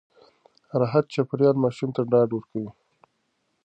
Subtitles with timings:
[0.79, 2.69] راحت چاپېريال ماشوم ته ډاډ ورکوي.